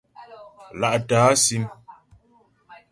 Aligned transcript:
Lá'tə̀ 0.81 1.19
á 1.29 1.31
sim. 1.43 1.63